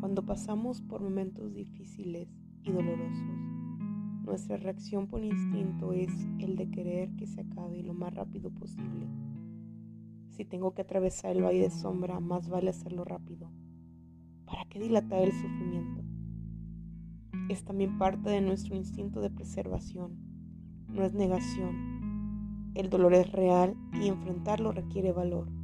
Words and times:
Cuando 0.00 0.24
pasamos 0.24 0.80
por 0.80 1.02
momentos 1.02 1.52
difíciles 1.52 2.26
y 2.62 2.72
dolorosos, 2.72 3.38
nuestra 4.24 4.56
reacción 4.56 5.08
por 5.08 5.22
instinto 5.22 5.92
es 5.92 6.08
el 6.38 6.56
de 6.56 6.70
querer 6.70 7.14
que 7.16 7.26
se 7.26 7.42
acabe 7.42 7.82
lo 7.82 7.92
más 7.92 8.14
rápido 8.14 8.50
posible. 8.50 9.06
Si 10.30 10.46
tengo 10.46 10.72
que 10.72 10.80
atravesar 10.80 11.36
el 11.36 11.44
valle 11.44 11.60
de 11.60 11.70
sombra, 11.70 12.18
más 12.18 12.48
vale 12.48 12.70
hacerlo 12.70 13.04
rápido. 13.04 13.50
¿Para 14.46 14.64
qué 14.64 14.78
dilatar 14.78 15.20
el 15.20 15.32
sufrimiento? 15.32 16.02
Es 17.50 17.62
también 17.62 17.98
parte 17.98 18.30
de 18.30 18.40
nuestro 18.40 18.74
instinto 18.74 19.20
de 19.20 19.28
preservación, 19.28 20.16
no 20.88 21.04
es 21.04 21.12
negación. 21.12 22.72
El 22.74 22.88
dolor 22.88 23.12
es 23.12 23.30
real 23.30 23.76
y 24.02 24.08
enfrentarlo 24.08 24.72
requiere 24.72 25.12
valor. 25.12 25.63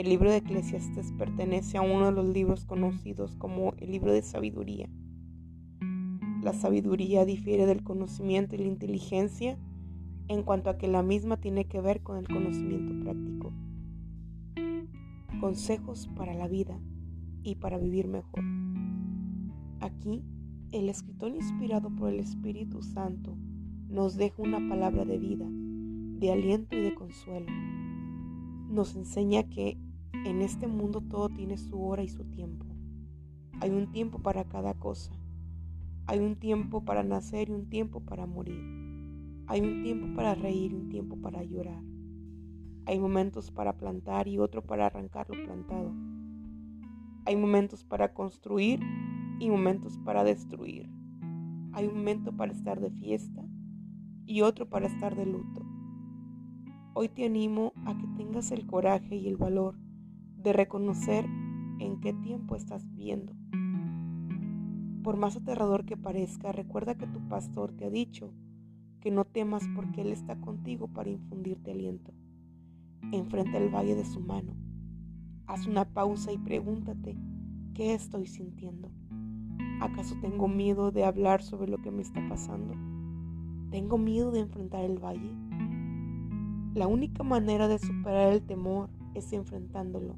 El 0.00 0.08
libro 0.08 0.30
de 0.30 0.38
Eclesiastes 0.38 1.12
pertenece 1.12 1.76
a 1.76 1.82
uno 1.82 2.06
de 2.06 2.12
los 2.12 2.26
libros 2.26 2.64
conocidos 2.64 3.36
como 3.36 3.74
el 3.76 3.92
libro 3.92 4.14
de 4.14 4.22
sabiduría. 4.22 4.88
La 6.42 6.54
sabiduría 6.54 7.26
difiere 7.26 7.66
del 7.66 7.84
conocimiento 7.84 8.54
y 8.54 8.60
la 8.60 8.68
inteligencia 8.68 9.58
en 10.28 10.42
cuanto 10.42 10.70
a 10.70 10.78
que 10.78 10.88
la 10.88 11.02
misma 11.02 11.36
tiene 11.36 11.66
que 11.66 11.82
ver 11.82 12.02
con 12.02 12.16
el 12.16 12.26
conocimiento 12.26 12.94
práctico. 13.04 13.52
Consejos 15.38 16.08
para 16.16 16.32
la 16.32 16.48
vida 16.48 16.80
y 17.42 17.56
para 17.56 17.76
vivir 17.76 18.08
mejor. 18.08 18.42
Aquí, 19.80 20.24
el 20.72 20.88
escritor 20.88 21.34
inspirado 21.34 21.94
por 21.94 22.10
el 22.10 22.20
Espíritu 22.20 22.80
Santo 22.80 23.36
nos 23.90 24.16
deja 24.16 24.40
una 24.40 24.66
palabra 24.66 25.04
de 25.04 25.18
vida, 25.18 25.46
de 25.50 26.32
aliento 26.32 26.74
y 26.74 26.80
de 26.80 26.94
consuelo 26.94 27.52
nos 28.70 28.94
enseña 28.94 29.42
que 29.42 29.76
en 30.24 30.42
este 30.42 30.66
mundo 30.66 31.00
todo 31.00 31.28
tiene 31.28 31.56
su 31.56 31.82
hora 31.82 32.02
y 32.02 32.08
su 32.08 32.24
tiempo. 32.24 32.66
Hay 33.60 33.70
un 33.70 33.90
tiempo 33.90 34.18
para 34.18 34.44
cada 34.44 34.74
cosa. 34.74 35.12
Hay 36.06 36.18
un 36.18 36.36
tiempo 36.36 36.84
para 36.84 37.02
nacer 37.02 37.48
y 37.48 37.52
un 37.52 37.68
tiempo 37.68 38.00
para 38.00 38.26
morir. 38.26 38.62
Hay 39.46 39.60
un 39.60 39.82
tiempo 39.82 40.14
para 40.14 40.34
reír 40.34 40.72
y 40.72 40.74
un 40.74 40.88
tiempo 40.88 41.16
para 41.16 41.42
llorar. 41.42 41.82
Hay 42.86 42.98
momentos 42.98 43.50
para 43.50 43.76
plantar 43.76 44.28
y 44.28 44.38
otro 44.38 44.62
para 44.62 44.86
arrancar 44.86 45.28
lo 45.30 45.42
plantado. 45.44 45.92
Hay 47.26 47.36
momentos 47.36 47.84
para 47.84 48.12
construir 48.12 48.80
y 49.38 49.48
momentos 49.50 49.98
para 49.98 50.24
destruir. 50.24 50.88
Hay 51.72 51.86
un 51.86 51.94
momento 51.94 52.36
para 52.36 52.52
estar 52.52 52.80
de 52.80 52.90
fiesta 52.90 53.44
y 54.26 54.42
otro 54.42 54.68
para 54.68 54.86
estar 54.86 55.14
de 55.14 55.26
luto. 55.26 55.64
Hoy 56.94 57.08
te 57.08 57.24
animo 57.24 57.72
a 57.86 57.96
que 57.96 58.06
tengas 58.16 58.50
el 58.50 58.66
coraje 58.66 59.16
y 59.16 59.28
el 59.28 59.36
valor 59.36 59.76
de 60.42 60.52
reconocer 60.52 61.26
en 61.78 62.00
qué 62.00 62.12
tiempo 62.12 62.56
estás 62.56 62.88
viviendo. 62.90 63.32
Por 65.02 65.16
más 65.16 65.36
aterrador 65.36 65.84
que 65.84 65.96
parezca, 65.96 66.52
recuerda 66.52 66.96
que 66.96 67.06
tu 67.06 67.26
pastor 67.28 67.72
te 67.72 67.86
ha 67.86 67.90
dicho 67.90 68.32
que 69.00 69.10
no 69.10 69.24
temas 69.24 69.62
porque 69.74 70.02
Él 70.02 70.12
está 70.12 70.38
contigo 70.40 70.88
para 70.88 71.10
infundirte 71.10 71.72
aliento. 71.72 72.12
Enfrenta 73.12 73.58
el 73.58 73.74
valle 73.74 73.94
de 73.94 74.04
su 74.04 74.20
mano. 74.20 74.54
Haz 75.46 75.66
una 75.66 75.86
pausa 75.86 76.32
y 76.32 76.38
pregúntate, 76.38 77.16
¿qué 77.74 77.94
estoy 77.94 78.26
sintiendo? 78.26 78.90
¿Acaso 79.80 80.14
tengo 80.20 80.48
miedo 80.48 80.90
de 80.90 81.04
hablar 81.04 81.42
sobre 81.42 81.70
lo 81.70 81.78
que 81.78 81.90
me 81.90 82.02
está 82.02 82.26
pasando? 82.28 82.74
¿Tengo 83.70 83.96
miedo 83.96 84.30
de 84.30 84.40
enfrentar 84.40 84.84
el 84.84 84.98
valle? 84.98 85.34
La 86.74 86.86
única 86.86 87.24
manera 87.24 87.68
de 87.68 87.78
superar 87.78 88.32
el 88.32 88.42
temor 88.42 88.90
es 89.14 89.32
enfrentándolo 89.32 90.16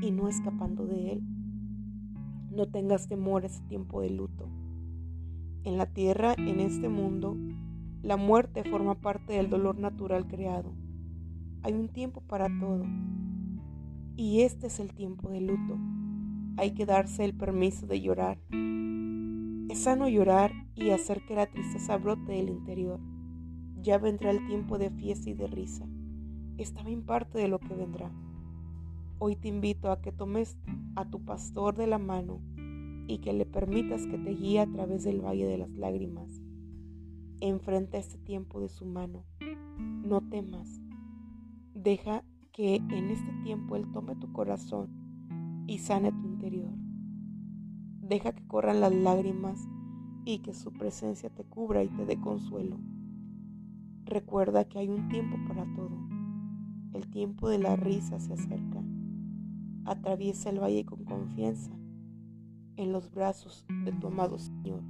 y 0.00 0.10
no 0.10 0.28
escapando 0.28 0.86
de 0.86 1.12
él. 1.12 1.22
No 2.50 2.68
tengas 2.68 3.08
temor 3.08 3.44
ese 3.44 3.62
tiempo 3.62 4.00
de 4.00 4.10
luto. 4.10 4.48
En 5.64 5.78
la 5.78 5.86
tierra, 5.86 6.34
en 6.36 6.60
este 6.60 6.88
mundo, 6.88 7.36
la 8.02 8.16
muerte 8.16 8.64
forma 8.64 8.96
parte 8.96 9.34
del 9.34 9.48
dolor 9.48 9.78
natural 9.78 10.26
creado. 10.26 10.72
Hay 11.62 11.74
un 11.74 11.88
tiempo 11.88 12.20
para 12.20 12.48
todo. 12.58 12.84
Y 14.16 14.40
este 14.40 14.66
es 14.66 14.80
el 14.80 14.92
tiempo 14.92 15.30
de 15.30 15.40
luto. 15.40 15.78
Hay 16.56 16.72
que 16.72 16.84
darse 16.84 17.24
el 17.24 17.34
permiso 17.34 17.86
de 17.86 18.00
llorar. 18.00 18.38
Es 19.70 19.84
sano 19.84 20.08
llorar 20.08 20.52
y 20.74 20.90
hacer 20.90 21.24
que 21.26 21.34
la 21.34 21.46
tristeza 21.46 21.96
brote 21.96 22.32
del 22.32 22.48
interior. 22.48 23.00
Ya 23.80 23.98
vendrá 23.98 24.30
el 24.30 24.44
tiempo 24.46 24.78
de 24.78 24.90
fiesta 24.90 25.30
y 25.30 25.34
de 25.34 25.46
risa. 25.46 25.86
Está 26.58 26.82
bien 26.82 27.04
parte 27.04 27.38
de 27.38 27.48
lo 27.48 27.58
que 27.58 27.74
vendrá. 27.74 28.10
Hoy 29.24 29.36
te 29.36 29.46
invito 29.46 29.92
a 29.92 30.00
que 30.00 30.10
tomes 30.10 30.58
a 30.96 31.08
tu 31.08 31.24
pastor 31.24 31.76
de 31.76 31.86
la 31.86 31.98
mano 31.98 32.40
y 33.06 33.18
que 33.18 33.32
le 33.32 33.46
permitas 33.46 34.04
que 34.08 34.18
te 34.18 34.30
guíe 34.30 34.58
a 34.58 34.66
través 34.66 35.04
del 35.04 35.20
valle 35.20 35.46
de 35.46 35.58
las 35.58 35.70
lágrimas. 35.70 36.42
Enfrenta 37.38 37.98
este 37.98 38.18
tiempo 38.18 38.60
de 38.60 38.68
su 38.68 38.84
mano. 38.84 39.22
No 39.78 40.22
temas. 40.22 40.82
Deja 41.72 42.24
que 42.50 42.74
en 42.74 43.10
este 43.12 43.32
tiempo 43.44 43.76
Él 43.76 43.92
tome 43.92 44.16
tu 44.16 44.32
corazón 44.32 44.90
y 45.68 45.78
sane 45.78 46.10
tu 46.10 46.26
interior. 46.26 46.74
Deja 48.00 48.32
que 48.32 48.44
corran 48.48 48.80
las 48.80 48.92
lágrimas 48.92 49.68
y 50.24 50.40
que 50.40 50.52
su 50.52 50.72
presencia 50.72 51.30
te 51.30 51.44
cubra 51.44 51.84
y 51.84 51.88
te 51.90 52.06
dé 52.06 52.20
consuelo. 52.20 52.80
Recuerda 54.04 54.64
que 54.64 54.80
hay 54.80 54.88
un 54.88 55.08
tiempo 55.08 55.36
para 55.46 55.64
todo. 55.76 55.96
El 56.92 57.08
tiempo 57.08 57.48
de 57.48 57.58
la 57.58 57.76
risa 57.76 58.18
se 58.18 58.32
acerca. 58.32 58.81
Atraviesa 59.84 60.50
el 60.50 60.60
valle 60.60 60.84
con 60.84 61.04
confianza 61.04 61.70
en 62.76 62.92
los 62.92 63.10
brazos 63.10 63.66
de 63.84 63.92
tu 63.92 64.06
amado 64.08 64.38
Señor. 64.38 64.82